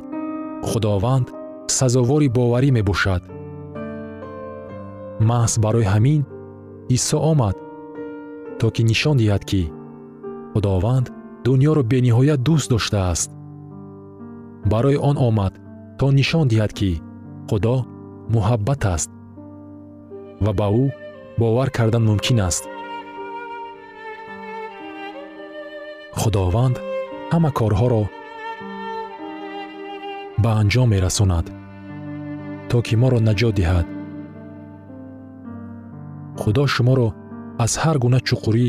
худованд 0.69 1.27
сазовори 1.79 2.29
боварӣ 2.37 2.71
мебошад 2.79 3.23
маҳз 5.21 5.53
барои 5.65 5.87
ҳамин 5.93 6.21
исо 6.97 7.19
омад 7.33 7.57
то 8.59 8.67
ки 8.75 8.83
нишон 8.91 9.17
диҳад 9.21 9.43
ки 9.51 9.63
худованд 10.53 11.07
дуньёро 11.45 11.83
бениҳоят 11.93 12.41
дӯст 12.47 12.69
доштааст. 12.73 13.31
Барои 14.73 14.99
он 15.09 15.17
омад 15.29 15.53
то 15.99 16.07
нишон 16.19 16.47
диҳад 16.53 16.73
ки 16.79 16.91
худо 17.49 17.77
муҳаббат 18.35 18.83
аст 18.95 19.11
ва 20.45 20.53
ба 20.59 20.67
ӯ 20.83 20.85
бовар 21.41 21.69
кардан 21.77 22.05
мумкин 22.09 22.39
аст. 22.49 22.65
Худованд 26.21 26.77
ҳама 27.33 27.51
корҳоро 27.59 28.03
ба 30.43 30.51
анҷом 30.61 30.89
мерасонад 30.95 31.47
то 32.71 32.77
ки 32.87 32.95
моро 33.03 33.19
наҷот 33.29 33.55
диҳад 33.61 33.87
худо 36.47 36.65
шуморо 36.75 37.09
аз 37.65 37.73
ҳар 37.83 37.97
гуна 38.05 38.19
чуқурӣ 38.29 38.67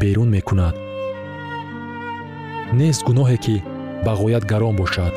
берун 0.00 0.28
мекунад. 0.36 0.74
Нест 2.78 3.00
гуноҳе 3.08 3.38
ки 3.44 3.56
ба 4.04 4.12
ғоят 4.20 4.44
гарон 4.52 4.74
бошад 4.82 5.14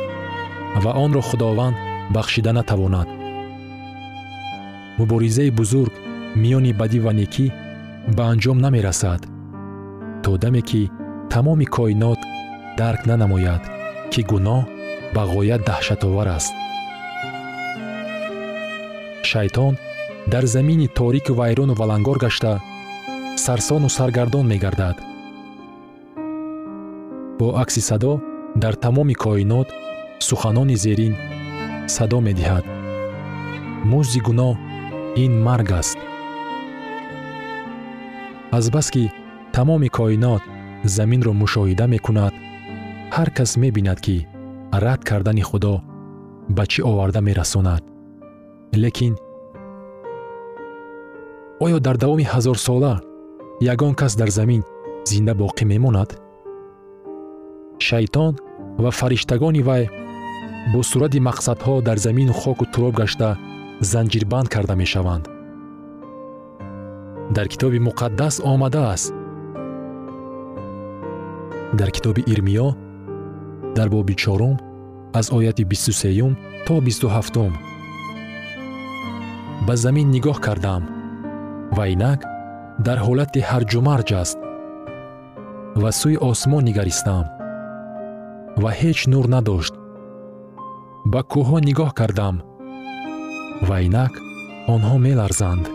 ва 0.84 0.92
онро 1.04 1.22
худованд 1.30 1.78
бахшида 2.16 2.52
натавонад. 2.60 3.08
Муборизаи 4.98 5.56
бузург 5.60 5.94
миёни 6.42 6.72
бадӣ 6.80 7.00
ва 7.06 7.12
некӣ 7.20 7.48
ба 8.16 8.24
анҷом 8.32 8.58
намерасад 8.66 9.22
то 10.24 10.32
даме 10.44 10.62
ки 10.70 10.82
тамоми 11.32 11.68
коинот 11.76 12.20
дарк 12.80 13.02
нанамояд 13.10 13.64
ки 14.12 14.22
гуноҳ 14.32 14.62
ба 15.16 15.24
ғоят 15.34 15.62
даҳшатовар 15.70 16.28
аст. 16.38 16.54
Шайтон 19.32 19.74
дар 20.28 20.46
замини 20.46 20.88
торику 20.88 21.34
вайрону 21.34 21.74
валангор 21.74 22.18
гашта 22.18 22.62
сарсону 23.36 23.90
саргардон 23.90 24.48
мегардад. 24.48 24.98
Бо 27.40 27.58
акси 27.58 27.82
садо 27.82 28.22
дар 28.56 28.76
тамоми 28.76 29.14
коинот 29.14 29.68
суханони 30.20 30.76
зерин 30.76 31.16
садо 31.88 32.20
медиҳад. 32.28 32.66
Музди 33.92 34.20
гуноҳ 34.28 34.56
ин 35.24 35.34
марг 35.48 35.72
аст. 35.72 35.98
Азбаски 38.58 39.12
тамоми 39.56 39.90
коинот 39.98 40.44
заминро 40.96 41.32
мушоҳида 41.42 41.86
мекунад 41.94 42.34
ҳар 43.16 43.30
кас 43.38 43.52
мебинад 43.62 44.00
ки 44.06 44.18
рад 44.84 45.02
кардани 45.10 45.44
худо 45.50 45.76
ба 46.56 46.64
чӣ 46.72 46.80
оварда 46.92 47.22
мерасонад. 47.28 47.84
Лекин 48.84 49.14
оё 51.64 51.78
дар 51.80 51.98
давоми 51.98 52.26
ҳазорсола 52.34 52.94
ягон 53.74 53.94
кас 54.00 54.14
дар 54.22 54.30
замин 54.38 54.62
зинда 55.10 55.34
боқӣ 55.42 55.64
мемонад? 55.72 56.10
Шайтон 57.88 58.34
ва 58.84 58.92
фариштагони 59.00 59.62
вай 59.70 59.84
бо 60.74 60.80
сурати 60.90 61.20
мақсадҳо 61.30 61.82
дар 61.88 61.98
замину 62.06 62.34
хоку 62.42 62.66
туроб 62.74 62.96
гашта 63.02 63.30
занҷирбанд 63.92 64.48
карда 64.54 64.76
мешаванд. 64.82 65.26
Дар 67.36 67.48
китоби 67.48 67.80
муқаддас 67.88 68.36
омадааст. 68.52 69.14
Дар 71.80 71.90
китоби 71.96 72.22
ирмиё 72.34 72.68
дар 73.78 73.88
боби 73.90 74.16
чорум 74.16 74.56
аз 75.20 75.32
ояти 75.38 75.64
бисту 75.72 75.92
сеюм 76.02 76.34
то 76.66 76.74
бисту 76.82 77.08
ҳафтум. 77.16 77.54
Ба 79.68 79.74
замин 79.84 80.08
нигоҳ 80.16 80.40
кардам 80.46 80.93
ва 81.78 81.86
инак 81.94 82.20
дар 82.86 82.98
ҳолати 83.06 83.40
ҳарҷумарҷ 83.50 84.10
аст 84.24 84.38
ва 85.82 85.90
сӯи 86.00 86.16
осмон 86.30 86.64
нигаристам 86.70 87.26
ва 88.62 88.72
ҳеҷ 88.80 89.00
нур 89.12 89.26
надошт. 89.36 89.74
Ба 91.12 91.22
кӯҳҳо 91.32 91.58
нигоҳ 91.70 91.92
кардам 92.00 92.36
ва 93.68 93.78
инак 93.88 94.14
онҳо 94.74 94.96
меларзанд 95.06 95.66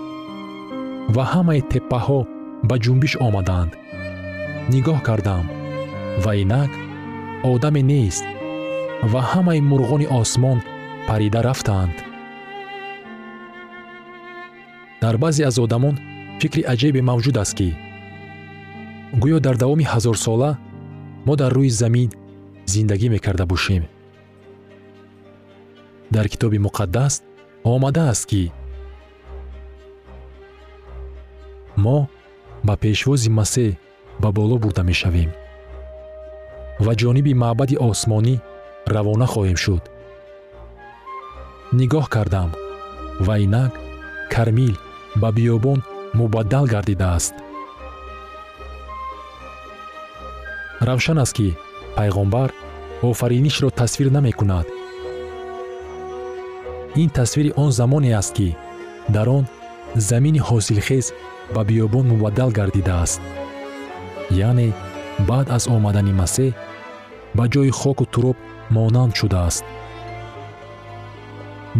ва 1.14 1.24
ҳамаи 1.32 1.60
теппаҳо 1.72 2.20
ба 2.68 2.76
ҷунбиш 2.84 3.14
омаданд. 3.26 3.72
Нигоҳ 4.72 4.98
кардам 5.08 5.44
ва 6.24 6.32
инак 6.42 6.72
одаме 7.52 7.82
нест 7.92 8.24
ва 9.12 9.20
ҳамаи 9.32 9.60
мурғони 9.70 10.06
осмон 10.20 10.58
парида 11.08 11.40
рафтаанд 11.48 11.96
дар 15.02 15.16
баъзе 15.22 15.42
аз 15.44 15.58
одамон 15.58 15.94
фикри 16.40 16.62
аҷибе 16.72 17.00
мавҷуд 17.10 17.36
аст 17.42 17.54
ки 17.58 17.68
гӯё 19.22 19.38
дар 19.46 19.56
давоми 19.62 19.84
ҳазорсола 19.92 20.50
мо 21.26 21.32
дар 21.40 21.52
рӯи 21.58 21.70
замин 21.82 22.10
зиндагӣ 22.72 23.08
мекарда 23.14 23.44
бошем. 23.52 23.82
Дар 26.14 26.26
китоби 26.32 26.58
муқаддас 26.66 27.14
омадааст 27.64 28.24
ки 28.30 28.42
мо 31.84 31.98
ба 32.66 32.74
пешвози 32.82 33.30
масеҳ 33.38 33.76
ба 34.22 34.28
боло 34.38 34.56
бурда 34.62 34.82
мешавем 34.90 35.30
ва 36.84 36.92
ҷониби 37.00 37.32
маъбади 37.42 37.76
осмонӣ 37.88 38.34
равона 38.94 39.26
хоҳем 39.32 39.58
шуд. 39.64 39.84
Нигоҳ 41.78 42.06
кардам 42.14 42.50
ва 43.26 43.34
инак 43.44 43.72
кармил 44.34 44.74
ба 45.16 45.32
биёбон 45.32 45.82
мубаддал 46.14 46.66
гардидааст. 46.66 47.34
Равшан 50.80 51.18
аст 51.18 51.34
ки 51.34 51.56
пайғомбар 51.96 52.52
офаринишро 53.02 53.70
тасвир 53.70 54.10
намекунад. 54.10 54.66
Ин 56.94 57.10
тасвири 57.10 57.52
он 57.56 57.72
замоне 57.72 58.16
аст 58.16 58.34
ки 58.34 58.56
дар 59.08 59.28
он 59.28 59.46
замини 59.94 60.40
ҳосилхез 60.40 61.12
ба 61.54 61.64
биёбон 61.64 62.08
мубаддал 62.08 62.50
гардидааст. 62.50 63.20
Яъне 64.30 64.72
баъд 65.28 65.50
аз 65.50 65.66
омадани 65.66 66.12
масеҳ 66.12 66.52
ба 67.36 67.44
ҷои 67.52 67.70
хоку 67.70 68.04
туроб 68.12 68.36
монанд 68.70 69.12
шудааст 69.18 69.64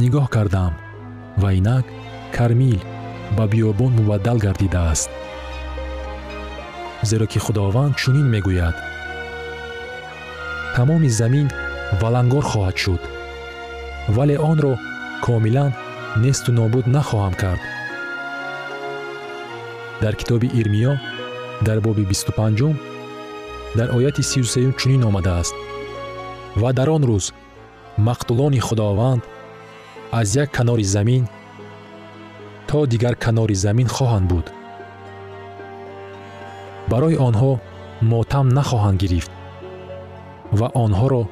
нигоҳ 0.01 0.27
кардам 0.35 0.73
ва 1.43 1.49
инак 1.59 1.85
кармил 2.37 2.81
ба 3.37 3.45
биёбон 3.47 3.93
мубаддал 3.99 4.39
гардидааст. 4.39 5.11
Зеро 7.03 7.27
ки 7.27 7.39
худованд 7.39 7.97
чунин 7.97 8.27
мегӯяд. 8.35 8.77
Тамоми 10.75 11.09
замин 11.09 11.49
валангор 12.01 12.45
хоҳад 12.51 12.77
шуд 12.83 13.03
вале 14.17 14.37
онро 14.51 14.73
комилан 15.25 15.73
несту 16.23 16.51
нобуд 16.53 16.87
нахоҳам 16.95 17.35
кард. 17.43 17.63
Дар 20.03 20.15
китоби 20.21 20.49
ирмиё 20.61 20.93
дар 21.67 21.79
боби 21.81 22.05
бисту 22.11 22.33
панҷум 22.33 22.75
дар 23.79 23.89
ояти 23.97 24.23
сию 24.23 24.45
сеюм 24.45 24.73
чунин 24.79 25.03
омадааст 25.09 25.55
ва 26.61 26.73
дар 26.73 26.89
он 26.97 27.03
рӯз 27.11 27.27
мақтулони 28.07 28.61
худованд 28.61 29.23
аз 30.13 30.29
як 30.43 30.51
канори 30.57 30.85
замин 30.85 31.29
то 32.69 32.87
дигар 32.93 33.15
канори 33.25 33.55
замин 33.65 33.89
хоҳанд 33.97 34.27
буд. 34.33 34.47
Барои 36.91 37.17
онҳо 37.29 37.53
мотам 38.13 38.47
нахоҳанд 38.59 38.99
гирифт 39.03 39.33
ва 40.59 40.69
онҳоро 40.85 41.23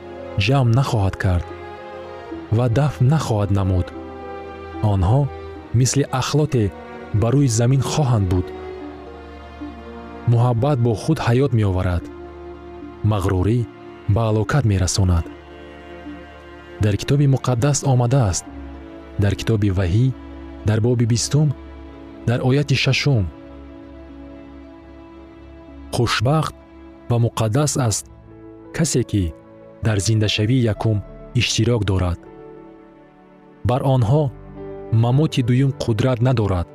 ҷамъ 0.45 0.71
нахоҳад 0.79 1.15
кард 1.25 1.47
ва 2.57 2.67
дафн 2.79 3.05
нахоҳад 3.15 3.51
намуд. 3.59 3.87
Онҳо 4.93 5.21
мисли 5.79 6.05
ахлоте 6.21 6.65
ба 7.21 7.29
рӯи 7.35 7.49
замин 7.59 7.83
хоҳанд 7.93 8.27
буд. 8.33 8.47
Муҳаббат 10.33 10.79
бо 10.85 10.93
худ 11.03 11.19
ҳаёт 11.27 11.53
меоварад 11.59 12.05
мағрурӣ 13.11 13.59
ба 14.15 14.23
ҳалокат 14.29 14.65
мерасонад. 14.73 15.25
Дар 16.85 16.95
китоби 17.01 17.27
муқаддас 17.35 17.79
омадааст 17.93 18.45
дар 19.23 19.35
китоби 19.41 19.71
ваҳӣ 19.79 20.07
дар 20.67 20.81
боби 20.81 21.07
бистум 21.07 21.49
дар 22.27 22.41
ояти 22.49 22.75
шашум. 22.75 23.27
Хушбахт 25.93 26.55
ва 27.09 27.17
муқаддас 27.25 27.73
аст 27.89 28.07
касе 28.77 29.03
ки 29.03 29.33
дар 29.83 29.99
зиндашавии 29.99 30.67
якум 30.75 31.03
иштирок 31.35 31.85
дорад. 31.85 32.19
Бар 33.65 33.83
онҳо 33.95 34.23
мамоти 34.93 35.43
дуюм 35.43 35.73
қудрат 35.83 36.19
надорад. 36.27 36.69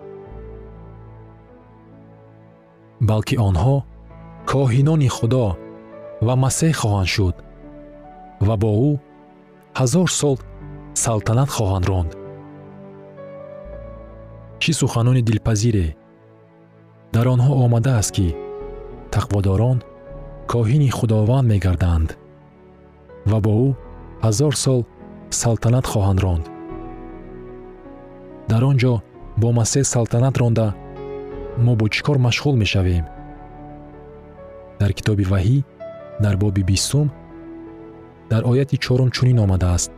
Балки 3.10 3.36
онҳо 3.48 3.76
коҳинони 4.52 5.10
худо 5.18 5.48
ва 6.26 6.34
масеҳ 6.44 6.74
хоҳанд 6.82 7.10
шуд 7.16 7.36
ва 8.48 8.56
бо 8.62 8.72
ӯ 8.90 8.92
ҳазор 9.80 10.08
сол 10.20 10.38
салтанат 11.04 11.50
хоҳанд 11.56 11.86
ронд 11.92 12.12
чӣ 14.62 14.72
суханони 14.82 15.22
дилпазире. 15.30 15.88
Дар 17.16 17.26
онҳо 17.34 17.54
омадааст 17.66 18.12
ки 18.16 18.28
тақводорон 19.16 19.78
коҳини 20.52 20.90
худованд 20.98 21.48
мегарданд 21.52 22.10
ва 23.30 23.38
бо 23.46 23.52
ӯ 23.66 23.70
ҳазор 24.26 24.54
сол 24.64 24.82
салтанат 25.42 25.86
хоҳанд 25.92 26.20
ронд. 26.26 26.46
Дар 28.52 28.62
он 28.70 28.76
ҷо 28.82 28.94
бо 29.42 29.48
масеҳ 29.60 29.84
салтанат 29.94 30.36
ронда 30.42 30.68
мо 31.66 31.74
бо 31.80 31.86
чӣ 31.94 32.02
кор 32.06 32.18
машғул 32.28 32.56
мешавем? 32.64 33.06
Дар 34.80 34.92
китоби 34.98 35.26
ваҳӣ 35.34 35.58
дар 36.24 36.36
боби 36.44 36.64
бистум 36.70 37.08
дар 38.32 38.42
ояти 38.52 38.76
чорум 38.86 39.10
чунин 39.16 39.38
омадааст. 39.46 39.92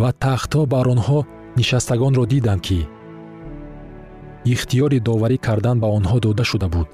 Ва 0.00 0.10
тахтҳо 0.24 0.62
бар 0.74 0.86
онҳо 0.94 1.20
нишастагонро 1.56 2.24
дидам 2.32 2.60
ки 2.66 2.78
ихтиёри 4.52 4.98
доварӣ 5.08 5.38
кардан 5.46 5.76
ба 5.82 5.88
онҳо 5.98 6.18
дода 6.26 6.44
шуда 6.50 6.68
буд. 6.74 6.88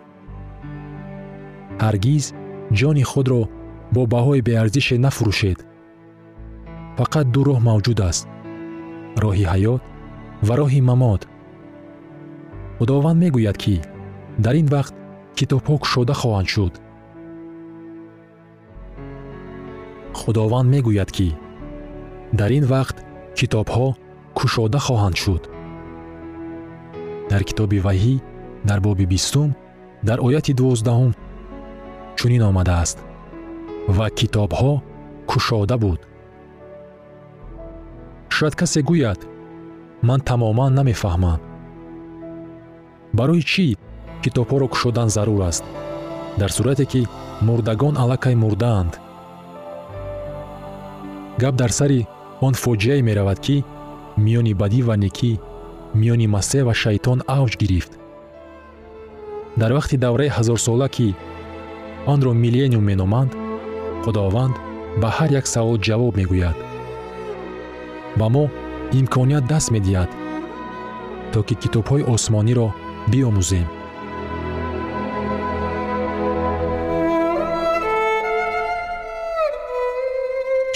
Ҳаргиз 1.84 2.24
ҷони 2.78 3.04
худро 3.10 3.42
бо 3.94 4.02
баҳои 4.14 4.44
беарзише 4.48 4.96
нафурӯшед. 5.04 5.58
Фақат 6.98 7.26
ду 7.34 7.40
роҳ 7.48 7.58
мавҷуд 7.68 7.98
аст 8.10 8.24
роҳи 9.22 9.44
ҳаёт 9.52 9.82
ва 10.46 10.54
роҳи 10.60 10.80
мамот. 10.88 11.22
Худованд 12.78 13.18
мегӯяд 13.22 13.56
ки 13.62 13.74
дар 14.44 14.54
ин 14.60 14.68
вақт 14.74 14.94
китобҳо 15.38 15.74
кушода 15.82 16.14
хоҳанд 16.20 16.48
шуд. 16.54 16.74
Худованд 20.20 20.68
мегӯяд 20.74 21.10
ки 21.16 21.28
дар 22.38 22.50
ин 22.58 22.64
вақт 22.74 22.96
китобҳо 23.38 23.88
кушода 24.38 24.78
хоҳанд 24.86 25.16
шуд. 25.22 25.42
Дар 27.30 27.42
китоби 27.48 27.78
ваҳӣ 27.86 28.14
дар 28.68 28.80
боби 28.86 29.06
бистум 29.12 29.50
дар 30.08 30.18
ояти 30.26 30.52
дувоздаҳум 30.58 31.12
чунин 32.18 32.42
омадааст 32.50 32.98
ва 33.96 34.06
китобҳо 34.18 34.72
кушода 35.30 35.76
буд. 35.84 36.00
Шояд 38.34 38.54
касе 38.60 38.80
гӯяд 38.88 39.20
ман 40.08 40.20
тамоман 40.28 40.72
намефаҳмам 40.78 41.40
барои 43.18 43.42
чӣ 43.52 43.66
китобҳоро 44.22 44.66
кушодан 44.72 45.08
зарур 45.16 45.40
аст? 45.50 45.64
Дар 46.40 46.50
сурате 46.56 46.84
ки 46.92 47.02
мурдагон 47.46 47.94
аллакай 48.02 48.34
мурдаанд. 48.42 48.92
Гап 51.42 51.54
дар 51.60 51.72
сари 51.78 52.00
он 52.46 52.54
фоҷиае 52.62 53.02
меравад 53.08 53.38
ки 53.46 53.56
миёни 54.24 54.52
бадӣ 54.60 54.80
ва 54.88 54.94
некӣ 55.04 55.32
миёни 56.00 56.26
масеҳ 56.36 56.62
ва 56.68 56.74
шайтон 56.82 57.18
авҷ 57.38 57.52
гирифт. 57.62 57.92
Дар 59.60 59.70
вақти 59.78 59.96
давраи 60.04 60.34
ҳазорсола 60.36 60.88
ки 60.96 61.08
онро 62.12 62.32
миллениум 62.44 62.84
меноманд 62.90 63.32
худованд 64.02 64.54
ба 65.00 65.08
ҳар 65.16 65.30
як 65.40 65.46
савол 65.54 65.76
ҷавоб 65.86 66.12
мегӯяд. 66.20 66.56
Ба 68.18 68.26
мо 68.34 68.44
имконият 68.98 69.44
даст 69.52 69.68
медиҳад 69.74 70.10
то 71.32 71.38
ки 71.46 71.54
китобҳои 71.62 72.08
осмониро 72.14 72.68
биомӯзем 73.10 73.66